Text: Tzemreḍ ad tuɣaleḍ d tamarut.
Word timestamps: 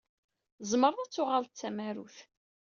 Tzemreḍ 0.59 0.97
ad 1.01 1.11
tuɣaleḍ 1.11 1.49
d 1.53 1.57
tamarut. 1.59 2.17